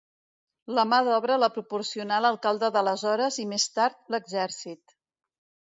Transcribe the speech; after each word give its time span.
La 0.77 0.85
mà 0.93 0.99
d'obra 1.07 1.37
la 1.41 1.49
proporcionà 1.57 2.19
l'alcalde 2.27 2.71
d'aleshores 2.77 3.39
i 3.47 3.47
més 3.53 3.69
tard, 3.77 4.03
l'exèrcit. 4.17 4.99